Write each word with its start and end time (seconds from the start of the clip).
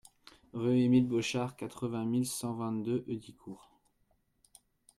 Rue 0.53 0.79
Émile 0.79 1.07
Bauchart, 1.07 1.55
quatre-vingt 1.55 2.05
mille 2.05 2.25
cent 2.25 2.55
vingt-deux 2.55 3.05
Heudicourt 3.07 3.69